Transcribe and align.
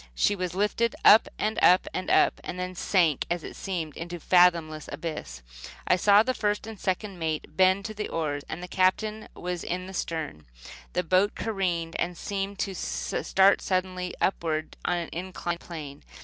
She 0.15 0.35
was 0.35 0.55
lifted 0.55 0.95
up, 1.05 1.27
and 1.37 1.59
up, 1.63 1.87
and 1.93 2.09
up, 2.09 2.41
and 2.43 2.59
then 2.59 2.73
sank, 2.73 3.27
it 3.29 3.55
seemed, 3.55 3.95
into 3.95 4.15
a 4.15 4.19
fathomless 4.19 4.89
abyss. 4.91 5.43
I 5.87 5.95
saw 5.95 6.23
the 6.23 6.33
first 6.33 6.65
and 6.65 6.79
second 6.79 7.19
mate 7.19 7.55
bend 7.55 7.85
to 7.85 7.93
the 7.93 8.07
oars. 8.09 8.41
The 8.49 8.67
Captain 8.67 9.27
was 9.35 9.63
in 9.63 9.85
the 9.85 9.93
stern. 9.93 10.47
The 10.93 11.03
boat 11.03 11.35
careened 11.35 11.95
and 11.99 12.17
seemed 12.17 12.57
to 12.61 12.73
start 12.73 13.61
suddenly 13.61 14.15
upward 14.19 14.75
on 14.83 14.97
an 14.97 15.09
inclined 15.13 15.59
plane. 15.59 16.01